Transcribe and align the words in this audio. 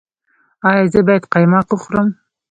ایا 0.69 0.83
زه 0.93 0.99
باید 1.07 1.29
قیماق 1.33 1.67
وخورم؟ 1.71 2.07